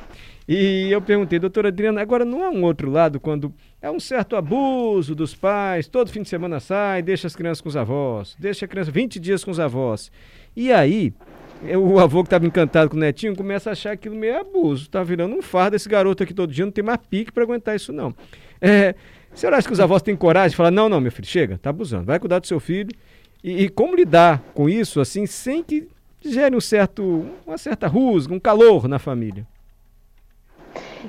E 0.47 0.91
eu 0.91 1.01
perguntei, 1.01 1.37
doutora 1.37 1.67
Adriana, 1.67 2.01
agora 2.01 2.25
não 2.25 2.43
há 2.43 2.49
um 2.49 2.63
outro 2.63 2.89
lado 2.89 3.19
quando 3.19 3.53
é 3.81 3.91
um 3.91 3.99
certo 3.99 4.35
abuso 4.35 5.13
dos 5.13 5.35
pais, 5.35 5.87
todo 5.87 6.09
fim 6.09 6.23
de 6.23 6.29
semana 6.29 6.59
sai, 6.59 7.01
deixa 7.01 7.27
as 7.27 7.35
crianças 7.35 7.61
com 7.61 7.69
os 7.69 7.77
avós, 7.77 8.35
deixa 8.39 8.65
a 8.65 8.67
criança 8.67 8.91
20 8.91 9.19
dias 9.19 9.43
com 9.43 9.51
os 9.51 9.59
avós. 9.59 10.11
E 10.55 10.71
aí, 10.71 11.13
o 11.77 11.99
avô 11.99 12.23
que 12.23 12.27
estava 12.27 12.45
encantado 12.45 12.89
com 12.89 12.97
o 12.97 12.99
netinho 12.99 13.35
começa 13.35 13.69
a 13.69 13.73
achar 13.73 13.91
aquilo 13.91 14.15
meio 14.15 14.39
abuso, 14.39 14.89
tá 14.89 15.03
virando 15.03 15.35
um 15.35 15.41
fardo 15.41 15.75
esse 15.75 15.87
garoto 15.87 16.23
aqui 16.23 16.33
todo 16.33 16.51
dia, 16.51 16.65
não 16.65 16.71
tem 16.71 16.83
mais 16.83 16.99
pique 17.09 17.31
para 17.31 17.43
aguentar 17.43 17.75
isso 17.75 17.93
não. 17.93 18.13
É, 18.59 18.95
senhora 19.33 19.57
acha 19.57 19.67
que 19.67 19.73
os 19.73 19.79
avós 19.79 20.01
têm 20.01 20.15
coragem 20.15 20.51
de 20.51 20.55
falar, 20.55 20.71
não, 20.71 20.89
não, 20.89 20.99
meu 20.99 21.11
filho, 21.11 21.27
chega, 21.27 21.57
tá 21.57 21.69
abusando, 21.69 22.05
vai 22.05 22.19
cuidar 22.19 22.39
do 22.39 22.47
seu 22.47 22.59
filho. 22.59 22.89
E, 23.43 23.63
e 23.63 23.69
como 23.69 23.95
lidar 23.95 24.43
com 24.53 24.69
isso, 24.69 24.99
assim, 24.99 25.25
sem 25.25 25.63
que 25.63 25.87
gere 26.23 26.55
um 26.55 26.61
certo, 26.61 27.25
uma 27.45 27.57
certa 27.57 27.87
rusga, 27.87 28.33
um 28.33 28.39
calor 28.39 28.87
na 28.87 28.99
família? 28.99 29.47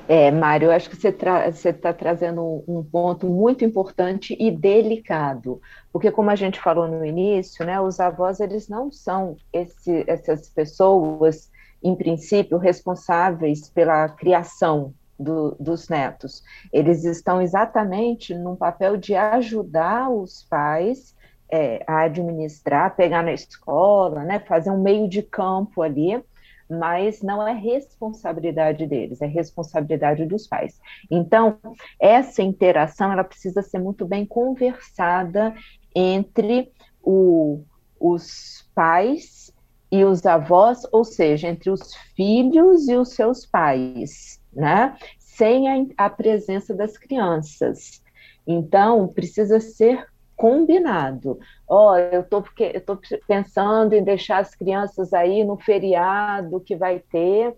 É, 0.07 0.31
Mário, 0.31 0.71
acho 0.71 0.89
que 0.89 0.95
você 0.95 1.09
está 1.09 1.93
trazendo 1.93 2.63
um 2.67 2.83
ponto 2.83 3.27
muito 3.27 3.63
importante 3.63 4.35
e 4.39 4.49
delicado, 4.51 5.61
porque 5.91 6.11
como 6.11 6.29
a 6.29 6.35
gente 6.35 6.59
falou 6.59 6.87
no 6.87 7.05
início, 7.05 7.65
né, 7.65 7.79
os 7.79 7.99
avós 7.99 8.39
eles 8.39 8.67
não 8.67 8.91
são 8.91 9.37
esse, 9.51 10.03
essas 10.07 10.49
pessoas, 10.49 11.51
em 11.81 11.95
princípio, 11.95 12.57
responsáveis 12.57 13.69
pela 13.69 14.09
criação 14.09 14.93
do, 15.19 15.55
dos 15.59 15.87
netos. 15.89 16.43
Eles 16.71 17.03
estão 17.03 17.41
exatamente 17.41 18.33
num 18.33 18.55
papel 18.55 18.97
de 18.97 19.15
ajudar 19.15 20.09
os 20.09 20.43
pais 20.49 21.15
é, 21.51 21.83
a 21.85 22.01
administrar, 22.01 22.95
pegar 22.95 23.21
na 23.21 23.33
escola, 23.33 24.23
né, 24.23 24.39
fazer 24.39 24.71
um 24.71 24.81
meio 24.81 25.07
de 25.07 25.21
campo 25.21 25.81
ali, 25.81 26.23
mas 26.69 27.21
não 27.21 27.45
é 27.47 27.53
responsabilidade 27.53 28.85
deles, 28.87 29.21
é 29.21 29.25
responsabilidade 29.25 30.25
dos 30.25 30.47
pais. 30.47 30.79
Então, 31.09 31.57
essa 31.99 32.41
interação 32.41 33.11
ela 33.11 33.23
precisa 33.23 33.61
ser 33.61 33.79
muito 33.79 34.05
bem 34.05 34.25
conversada 34.25 35.53
entre 35.95 36.71
o, 37.01 37.61
os 37.99 38.67
pais 38.73 39.53
e 39.91 40.03
os 40.03 40.25
avós, 40.25 40.81
ou 40.91 41.03
seja, 41.03 41.47
entre 41.47 41.69
os 41.69 41.93
filhos 42.15 42.87
e 42.87 42.95
os 42.95 43.09
seus 43.09 43.45
pais, 43.45 44.41
né? 44.51 44.97
Sem 45.19 45.69
a, 45.69 46.05
a 46.05 46.09
presença 46.09 46.73
das 46.73 46.97
crianças. 46.97 48.01
Então, 48.45 49.07
precisa 49.07 49.59
ser 49.59 50.07
combinado. 50.35 51.39
Ó, 51.75 51.93
oh, 51.93 51.97
eu 51.97 52.23
tô 52.23 52.43
eu 52.59 52.81
tô 52.85 52.99
pensando 53.27 53.93
em 53.93 54.03
deixar 54.03 54.37
as 54.37 54.53
crianças 54.53 55.11
aí 55.11 55.43
no 55.43 55.57
feriado 55.57 56.59
que 56.59 56.75
vai 56.75 56.99
ter. 56.99 57.57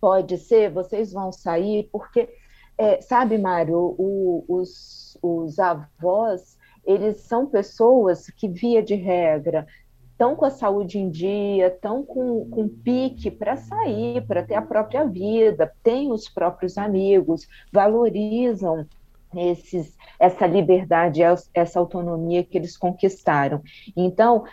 Pode 0.00 0.36
ser, 0.36 0.68
vocês 0.72 1.12
vão 1.12 1.30
sair, 1.30 1.88
porque 1.92 2.28
é, 2.76 3.00
sabe, 3.00 3.38
Mário, 3.38 3.94
o, 3.96 4.44
os, 4.48 5.16
os 5.22 5.60
avós, 5.60 6.58
eles 6.84 7.20
são 7.20 7.46
pessoas 7.46 8.26
que, 8.30 8.48
via 8.48 8.82
de 8.82 8.96
regra, 8.96 9.64
estão 10.10 10.34
com 10.34 10.44
a 10.44 10.50
saúde 10.50 10.98
em 10.98 11.08
dia, 11.08 11.68
estão 11.68 12.02
com, 12.04 12.50
com 12.50 12.68
pique 12.68 13.30
para 13.30 13.56
sair, 13.56 14.26
para 14.26 14.42
ter 14.42 14.56
a 14.56 14.62
própria 14.62 15.04
vida, 15.04 15.72
têm 15.84 16.10
os 16.10 16.28
próprios 16.28 16.76
amigos, 16.76 17.46
valorizam 17.72 18.88
esses, 19.34 19.96
essa 20.18 20.46
liberdade, 20.46 21.22
essa 21.54 21.78
autonomia 21.78 22.44
que 22.44 22.58
eles 22.58 22.76
conquistaram. 22.76 23.62
Então, 23.96 24.44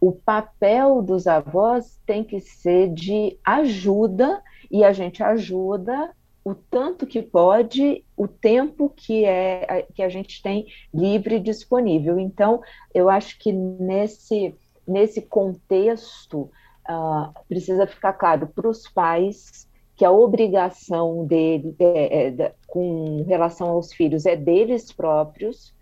o 0.00 0.12
papel 0.12 1.02
dos 1.02 1.26
avós 1.26 2.00
tem 2.06 2.24
que 2.24 2.40
ser 2.40 2.88
de 2.88 3.38
ajuda, 3.44 4.42
e 4.70 4.82
a 4.84 4.92
gente 4.92 5.22
ajuda 5.22 6.14
o 6.44 6.54
tanto 6.54 7.06
que 7.06 7.22
pode, 7.22 8.04
o 8.16 8.26
tempo 8.26 8.88
que 8.88 9.24
é 9.24 9.86
que 9.94 10.02
a 10.02 10.08
gente 10.08 10.42
tem 10.42 10.66
livre 10.92 11.36
e 11.36 11.40
disponível. 11.40 12.18
Então, 12.18 12.60
eu 12.92 13.08
acho 13.08 13.38
que 13.38 13.52
nesse, 13.52 14.54
nesse 14.88 15.22
contexto 15.22 16.50
uh, 16.88 17.32
precisa 17.48 17.86
ficar 17.86 18.14
claro 18.14 18.48
para 18.48 18.68
os 18.68 18.88
pais 18.88 19.68
que 19.96 20.04
a 20.04 20.10
obrigação 20.10 21.26
dele 21.26 21.74
é, 21.78 22.28
é, 22.28 22.54
com 22.66 23.22
relação 23.26 23.70
aos 23.70 23.92
filhos 23.92 24.26
é 24.26 24.34
deles 24.34 24.92
próprios 24.92 25.74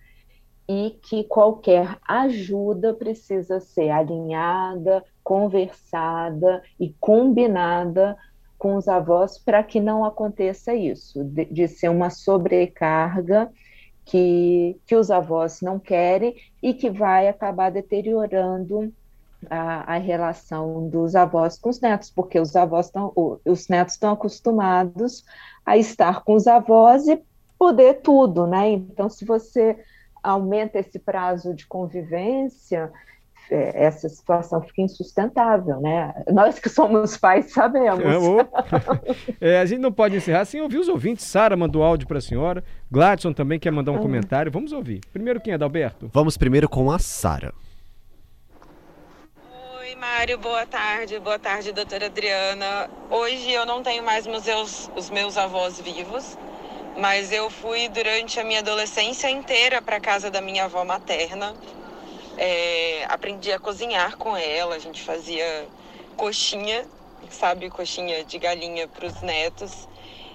e 0.69 0.99
que 1.03 1.25
qualquer 1.25 1.99
ajuda 2.07 2.95
precisa 2.95 3.61
ser 3.61 3.91
alinhada, 3.91 5.05
conversada 5.23 6.63
e 6.79 6.95
combinada 7.01 8.17
com 8.57 8.77
os 8.77 8.87
avós 8.87 9.39
para 9.39 9.63
que 9.63 9.81
não 9.81 10.05
aconteça 10.05 10.75
isso, 10.75 11.25
de, 11.25 11.47
de, 11.47 11.67
ser 11.67 11.89
uma 11.89 12.11
sobrecarga 12.11 13.51
que, 14.05 14.79
que 14.87 14.95
os 14.95 15.11
avós 15.11 15.61
não 15.63 15.79
querem 15.79 16.37
e 16.63 16.75
que 16.75 16.91
vai 16.91 17.27
acabar 17.27 17.71
deteriorando 17.71 18.93
a, 19.49 19.95
a, 19.95 19.99
relação 19.99 20.89
dos 20.89 21.15
avós 21.15 21.59
com 21.59 21.71
os 21.71 21.81
netos, 21.81 22.11
porque 22.11 22.39
os 22.39 22.55
avós 22.57 22.87
estão, 22.87 23.13
os 23.45 23.69
netos 23.69 23.95
estão 23.95 24.13
acostumados 24.13 25.25
a 25.65 25.77
estar 25.77 26.23
com 26.23 26.35
os 26.35 26.47
avós 26.47 27.07
e 27.09 27.23
poder 27.59 28.01
tudo, 28.03 28.47
né? 28.47 28.71
Então, 28.71 29.09
se 29.09 29.25
você 29.25 29.79
aumenta 30.23 30.79
esse 30.79 30.99
prazo 30.99 31.55
de 31.55 31.67
convivência, 31.67 32.91
é, 33.51 33.85
essa 33.85 34.09
situação 34.09 34.63
fica 34.63 34.83
insustentável, 34.83 35.81
né? 35.81 36.15
Nós 36.33 36.59
que 36.59 36.69
somos 36.69 37.17
pais 37.17 37.53
sabemos. 37.53 38.05
É, 39.41 39.57
é, 39.57 39.61
a 39.61 39.67
gente 39.67 39.81
não 39.81 39.93
pode 39.93 40.17
encerrar 40.17 40.45
sem 40.45 40.61
ouvir 40.61 40.79
os 40.79 40.89
ouvintes. 40.89 41.25
Sara 41.25 41.57
mandou 41.57 41.83
áudio 41.83 42.07
para 42.07 42.19
a 42.19 42.23
senhora. 42.23 42.63
Gladson 42.91 43.33
também 43.33 43.59
quer 43.59 43.73
mandar 43.73 43.93
um 43.93 43.97
ah. 43.97 44.01
comentário. 44.01 44.53
Vamos 44.53 44.73
ouvir. 44.73 45.01
Primeiro 45.13 45.41
quem 45.41 45.53
é, 45.53 45.59
Dalberto? 45.59 46.09
Vamos 46.13 46.37
primeiro 46.37 46.69
com 46.69 46.91
a 46.91 46.99
Sara. 46.99 47.53
Mário, 50.01 50.39
boa 50.39 50.65
tarde. 50.65 51.21
Boa 51.21 51.39
tarde, 51.39 51.73
doutora 51.73 52.07
Adriana. 52.07 52.89
Hoje 53.11 53.51
eu 53.51 53.67
não 53.67 53.83
tenho 53.83 54.03
mais 54.03 54.27
meus, 54.27 54.89
os 54.97 55.11
meus 55.11 55.37
avós 55.37 55.79
vivos, 55.79 56.39
mas 56.97 57.31
eu 57.31 57.51
fui 57.51 57.87
durante 57.91 58.41
a 58.41 58.45
minha 58.45 58.61
adolescência 58.61 59.29
inteira 59.29 59.83
para 59.83 60.01
casa 60.01 60.31
da 60.31 60.41
minha 60.41 60.65
avó 60.65 60.87
materna. 60.87 61.55
É, 62.39 63.05
aprendi 63.11 63.53
a 63.53 63.59
cozinhar 63.59 64.17
com 64.17 64.35
ela, 64.35 64.75
a 64.75 64.79
gente 64.79 65.03
fazia 65.03 65.69
coxinha, 66.17 66.89
sabe, 67.29 67.69
coxinha 67.69 68.25
de 68.25 68.39
galinha 68.39 68.89
para 68.89 69.07
os 69.07 69.21
netos. 69.21 69.87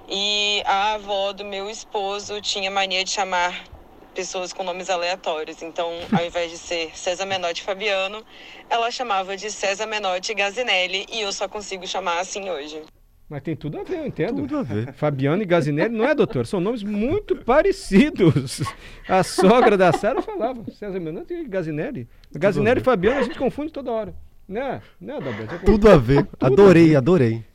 E 0.08 0.62
a 0.64 0.94
avó 0.94 1.34
do 1.34 1.44
meu 1.44 1.72
esposo 1.72 2.40
tinha 2.40 2.70
mania 2.70 3.04
de 3.04 3.10
chamar 3.10 3.75
pessoas 4.16 4.54
com 4.54 4.64
nomes 4.64 4.90
aleatórios. 4.90 5.62
Então, 5.62 5.92
ao 6.12 6.26
invés 6.26 6.50
de 6.50 6.58
ser 6.58 6.98
César 6.98 7.26
Menotti 7.26 7.62
Fabiano, 7.62 8.24
ela 8.70 8.90
chamava 8.90 9.36
de 9.36 9.52
César 9.52 9.86
Menotti 9.86 10.34
Gazinelli 10.34 11.06
e 11.12 11.22
eu 11.22 11.32
só 11.32 11.48
consigo 11.48 11.86
chamar 11.86 12.20
assim 12.20 12.50
hoje. 12.50 12.82
Mas 13.28 13.42
tem 13.42 13.56
tudo 13.56 13.80
a 13.80 13.84
ver, 13.84 13.98
eu 13.98 14.08
entendo. 14.08 14.36
Tudo 14.38 14.58
a 14.60 14.64
ver. 14.64 14.94
Fabiano 14.94 15.42
e 15.42 15.46
Gazinelli 15.46 15.96
não 15.96 16.06
é, 16.08 16.14
doutor? 16.16 16.46
São 16.46 16.60
nomes 16.60 16.84
muito 16.84 17.36
parecidos. 17.36 18.62
A 19.10 19.24
sogra 19.24 19.76
da 19.76 19.92
Sara 19.92 20.22
falava 20.22 20.64
César 20.72 21.00
Menotti 21.00 21.34
e 21.34 21.46
Gazinelli. 21.46 22.08
Gazinelli 22.32 22.80
e 22.82 22.84
Fabiano 22.84 23.20
a 23.20 23.24
gente 23.24 23.38
confunde 23.38 23.72
toda 23.72 23.92
hora. 23.92 24.16
Né? 24.48 24.80
Né, 25.02 25.16
Adalberto? 25.16 25.66
Tudo 25.66 25.90
a 25.90 25.98
ver. 25.98 26.24
Tudo 26.26 26.46
adorei, 26.46 26.84
a 26.84 26.90
ver. 26.90 26.96
adorei. 26.98 27.46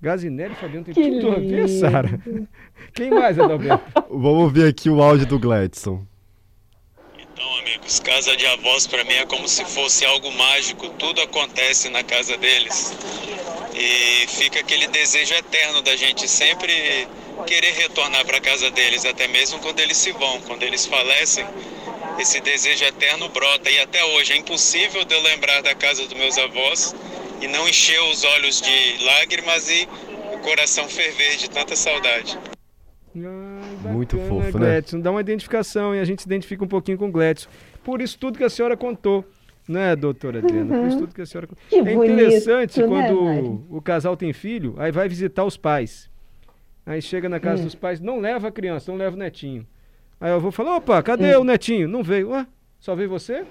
Gazinelli 0.00 0.52
e 0.52 0.56
Fabiano 0.56 0.84
tem 0.84 0.94
que 0.94 1.02
tudo 1.02 1.14
lindo. 1.14 1.32
a 1.32 1.38
ver, 1.38 1.68
Sara. 1.68 2.20
Quem 2.94 3.10
mais, 3.10 3.38
Adalberto? 3.38 3.84
Vamos 4.10 4.52
ver 4.52 4.68
aqui 4.68 4.88
o 4.88 5.02
áudio 5.02 5.26
do 5.26 5.38
Gladson. 5.38 6.06
Então, 7.18 7.58
amigos, 7.58 7.98
casa 8.00 8.36
de 8.36 8.46
avós 8.46 8.86
para 8.86 9.02
mim 9.04 9.14
é 9.14 9.26
como 9.26 9.48
se 9.48 9.64
fosse 9.64 10.04
algo 10.04 10.30
mágico, 10.32 10.88
tudo 10.90 11.20
acontece 11.20 11.88
na 11.88 12.04
casa 12.04 12.36
deles. 12.36 12.96
E 13.74 14.26
fica 14.28 14.60
aquele 14.60 14.86
desejo 14.88 15.34
eterno 15.34 15.82
da 15.82 15.96
gente 15.96 16.28
sempre 16.28 16.72
querer 17.46 17.72
retornar 17.74 18.24
para 18.24 18.40
casa 18.40 18.70
deles, 18.70 19.04
até 19.04 19.26
mesmo 19.28 19.58
quando 19.60 19.80
eles 19.80 19.96
se 19.96 20.12
vão, 20.12 20.40
quando 20.42 20.62
eles 20.62 20.86
falecem. 20.86 21.44
Esse 22.18 22.40
desejo 22.40 22.84
eterno 22.84 23.28
brota 23.28 23.70
e 23.70 23.78
até 23.80 24.04
hoje 24.04 24.32
é 24.32 24.36
impossível 24.36 25.04
de 25.04 25.14
eu 25.14 25.22
lembrar 25.22 25.62
da 25.62 25.74
casa 25.74 26.04
dos 26.04 26.18
meus 26.18 26.36
avós 26.38 26.94
e 27.40 27.48
não 27.48 27.68
encher 27.68 28.00
os 28.02 28.24
olhos 28.24 28.60
de 28.60 29.04
lágrimas 29.04 29.68
e 29.68 29.88
o 30.34 30.38
coração 30.40 30.88
ferver 30.88 31.36
de 31.36 31.48
tanta 31.50 31.76
saudade. 31.76 32.38
Bacana, 33.14 33.92
Muito 33.92 34.18
fofo, 34.18 34.58
né? 34.58 34.80
Gledson. 34.80 35.00
Dá 35.00 35.10
uma 35.10 35.20
identificação 35.20 35.94
e 35.94 36.00
a 36.00 36.04
gente 36.04 36.22
se 36.22 36.28
identifica 36.28 36.64
um 36.64 36.68
pouquinho 36.68 36.98
com 36.98 37.08
o 37.08 37.12
Gledson. 37.12 37.48
Por 37.82 38.00
isso 38.00 38.18
tudo 38.18 38.38
que 38.38 38.44
a 38.44 38.50
senhora 38.50 38.76
contou. 38.76 39.24
Né, 39.68 39.94
doutora 39.94 40.38
Adriana? 40.38 40.74
Uhum. 40.74 40.80
Por 40.80 40.88
isso 40.88 40.98
tudo 40.98 41.14
que 41.14 41.20
a 41.20 41.26
senhora 41.26 41.46
contou. 41.46 41.62
é 41.70 41.92
interessante 41.92 42.80
bonito, 42.80 42.90
né, 42.94 43.08
quando 43.08 43.24
né, 43.24 43.40
o, 43.68 43.76
o 43.76 43.82
casal 43.82 44.16
tem 44.16 44.32
filho, 44.32 44.74
aí 44.78 44.90
vai 44.90 45.06
visitar 45.10 45.44
os 45.44 45.58
pais. 45.58 46.08
Aí 46.86 47.02
chega 47.02 47.28
na 47.28 47.38
casa 47.38 47.60
hum. 47.60 47.64
dos 47.66 47.74
pais, 47.74 48.00
não 48.00 48.18
leva 48.18 48.48
a 48.48 48.50
criança, 48.50 48.90
não 48.90 48.98
leva 48.98 49.14
o 49.14 49.18
netinho. 49.18 49.66
Aí 50.18 50.30
eu 50.30 50.40
vou 50.40 50.50
falar, 50.50 50.76
opa, 50.76 51.02
cadê 51.02 51.36
hum. 51.36 51.42
o 51.42 51.44
netinho? 51.44 51.86
Não 51.86 52.02
veio. 52.02 52.30
Ué, 52.30 52.46
só 52.80 52.94
veio 52.94 53.10
você? 53.10 53.44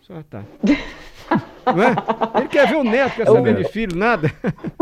Só 0.00 0.20
tá. 0.24 0.42
é? 1.66 2.38
Ele 2.38 2.48
quer 2.48 2.68
ver 2.68 2.76
o 2.76 2.84
neto, 2.84 3.16
quer 3.16 3.26
saber 3.26 3.56
de 3.56 3.64
filho, 3.64 3.96
nada. 3.96 4.30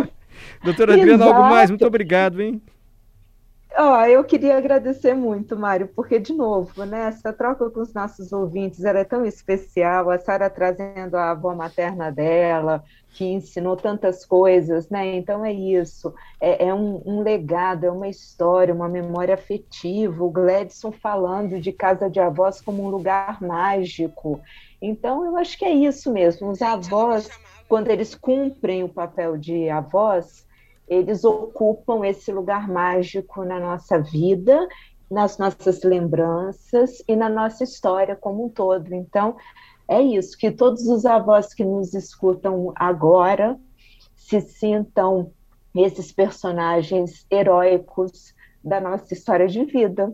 Doutora 0.62 0.94
Adriana, 0.94 1.24
algo 1.24 1.42
mais? 1.42 1.70
Muito 1.70 1.86
obrigado, 1.86 2.40
hein? 2.40 2.60
Oh, 3.82 4.04
eu 4.04 4.22
queria 4.22 4.58
agradecer 4.58 5.14
muito, 5.14 5.56
Mário, 5.56 5.88
porque, 5.88 6.18
de 6.18 6.34
novo, 6.34 6.84
né, 6.84 7.08
essa 7.08 7.32
troca 7.32 7.70
com 7.70 7.80
os 7.80 7.94
nossos 7.94 8.30
ouvintes 8.30 8.84
era 8.84 9.00
é 9.00 9.04
tão 9.04 9.24
especial, 9.24 10.10
a 10.10 10.18
Sara 10.18 10.50
trazendo 10.50 11.14
a 11.14 11.30
avó 11.30 11.54
materna 11.54 12.12
dela, 12.12 12.84
que 13.08 13.24
ensinou 13.24 13.78
tantas 13.78 14.26
coisas, 14.26 14.90
né? 14.90 15.16
Então 15.16 15.42
é 15.42 15.50
isso, 15.54 16.12
é, 16.38 16.66
é 16.66 16.74
um, 16.74 17.00
um, 17.06 17.22
legado, 17.22 17.86
é 17.86 17.90
uma 17.90 18.06
história, 18.06 18.74
uma 18.74 18.86
memória 18.86 19.32
afetiva. 19.32 20.22
O 20.22 20.30
Gladson 20.30 20.92
falando 20.92 21.58
de 21.58 21.72
casa 21.72 22.10
de 22.10 22.20
avós 22.20 22.60
como 22.60 22.84
um 22.84 22.90
lugar 22.90 23.40
mágico. 23.40 24.42
Então 24.82 25.24
eu 25.24 25.38
acho 25.38 25.56
que 25.56 25.64
é 25.64 25.72
isso 25.72 26.12
mesmo. 26.12 26.50
Os 26.50 26.60
avós, 26.60 27.30
quando 27.66 27.88
eles 27.88 28.14
cumprem 28.14 28.84
o 28.84 28.90
papel 28.90 29.38
de 29.38 29.70
avós, 29.70 30.46
eles 30.90 31.22
ocupam 31.22 32.04
esse 32.04 32.32
lugar 32.32 32.68
mágico 32.68 33.44
na 33.44 33.60
nossa 33.60 34.00
vida, 34.00 34.68
nas 35.08 35.38
nossas 35.38 35.84
lembranças 35.84 37.02
e 37.06 37.14
na 37.14 37.28
nossa 37.28 37.62
história 37.62 38.16
como 38.16 38.46
um 38.46 38.48
todo. 38.48 38.92
Então, 38.92 39.36
é 39.88 40.02
isso, 40.02 40.36
que 40.36 40.50
todos 40.50 40.82
os 40.88 41.06
avós 41.06 41.54
que 41.54 41.64
nos 41.64 41.94
escutam 41.94 42.72
agora 42.74 43.56
se 44.16 44.40
sintam 44.40 45.32
esses 45.74 46.10
personagens 46.10 47.24
heróicos 47.30 48.34
da 48.62 48.80
nossa 48.80 49.14
história 49.14 49.46
de 49.46 49.64
vida. 49.64 50.12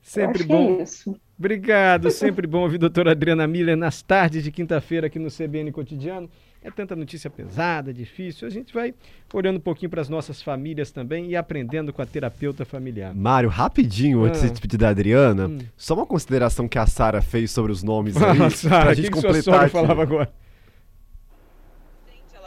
Sempre 0.00 0.44
é 0.44 0.46
bom. 0.46 0.78
É 0.78 0.82
isso. 0.82 1.20
Obrigado, 1.36 2.08
sempre 2.10 2.46
bom 2.46 2.62
ouvir 2.62 2.76
a 2.76 2.80
doutora 2.80 3.10
Adriana 3.10 3.48
Miller 3.48 3.76
nas 3.76 4.00
tardes 4.00 4.44
de 4.44 4.52
quinta-feira 4.52 5.08
aqui 5.08 5.18
no 5.18 5.28
CBN 5.28 5.72
Cotidiano. 5.72 6.30
É 6.64 6.70
tanta 6.70 6.94
notícia 6.94 7.28
pesada, 7.28 7.92
difícil. 7.92 8.46
A 8.46 8.50
gente 8.50 8.72
vai 8.72 8.94
olhando 9.32 9.56
um 9.56 9.60
pouquinho 9.60 9.90
para 9.90 10.00
as 10.00 10.08
nossas 10.08 10.40
famílias 10.40 10.92
também 10.92 11.28
e 11.28 11.36
aprendendo 11.36 11.92
com 11.92 12.00
a 12.00 12.06
terapeuta 12.06 12.64
familiar. 12.64 13.12
Mário, 13.14 13.48
rapidinho, 13.48 14.24
antes 14.24 14.42
ah. 14.42 14.44
de 14.44 14.50
despedir 14.52 14.78
da 14.78 14.90
Adriana, 14.90 15.48
hum. 15.48 15.58
só 15.76 15.94
uma 15.94 16.06
consideração 16.06 16.68
que 16.68 16.78
a 16.78 16.86
Sara 16.86 17.20
fez 17.20 17.50
sobre 17.50 17.72
os 17.72 17.82
nomes 17.82 18.16
aí, 18.16 18.38
Sara, 18.52 18.90
a 18.90 18.94
gente 18.94 19.10
que 19.10 19.14
completar. 19.14 19.40
Que 19.40 19.42
sua 19.42 19.68
falava 19.68 20.02
agora? 20.02 20.32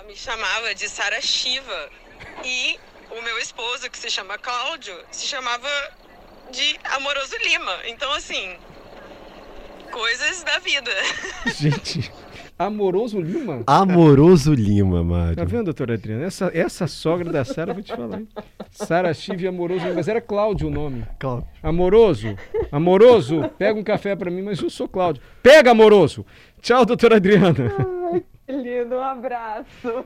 me 0.05 0.15
chamava 0.15 0.73
de 0.73 0.87
Sara 0.87 1.19
Shiva. 1.19 1.89
E 2.43 2.79
o 3.11 3.21
meu 3.21 3.37
esposo, 3.37 3.89
que 3.89 3.97
se 3.97 4.09
chama 4.09 4.37
Cláudio, 4.37 4.95
se 5.11 5.27
chamava 5.27 5.67
de 6.51 6.79
Amoroso 6.85 7.35
Lima. 7.43 7.79
Então, 7.85 8.09
assim, 8.13 8.57
coisas 9.91 10.41
da 10.43 10.59
vida. 10.59 10.91
Gente, 11.59 12.09
Amoroso 12.57 13.19
Lima? 13.19 13.63
Amoroso 13.67 14.53
Lima, 14.53 15.03
Mário. 15.03 15.35
Tá 15.35 15.43
vendo, 15.43 15.65
doutora 15.65 15.95
Adriana? 15.95 16.25
Essa, 16.25 16.49
essa 16.53 16.87
sogra 16.87 17.29
da 17.29 17.43
Sara, 17.43 17.73
vou 17.73 17.83
te 17.83 17.93
falar? 17.93 18.21
Sara 18.71 19.13
Chive 19.13 19.45
Amoroso 19.45 19.83
Lima. 19.83 19.95
Mas 19.95 20.07
era 20.07 20.21
Cláudio 20.21 20.69
o 20.69 20.71
nome. 20.71 21.03
Cláudio. 21.19 21.47
Amoroso, 21.61 22.35
amoroso, 22.71 23.49
pega 23.57 23.77
um 23.77 23.83
café 23.83 24.15
pra 24.15 24.31
mim, 24.31 24.41
mas 24.41 24.61
eu 24.61 24.69
sou 24.69 24.87
Cláudio. 24.87 25.21
Pega, 25.43 25.71
amoroso! 25.71 26.25
Tchau, 26.61 26.85
doutora 26.85 27.17
Adriana. 27.17 27.73
Ai, 28.13 28.23
que 28.47 28.53
lindo, 28.53 28.95
um 28.95 29.03
abraço. 29.03 30.05